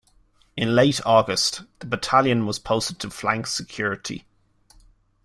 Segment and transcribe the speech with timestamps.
[0.57, 4.25] In late August, the Battalion was posted to flank security.